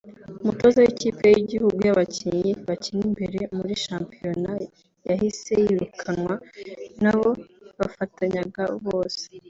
[0.41, 4.51] umutoza w’ikipe y’igihugu y’abakinnyi bakina imbere muri shampiyona
[5.07, 6.35] yahise yirukanwa
[7.01, 7.29] n’abo
[7.79, 9.23] bafatanyaga bose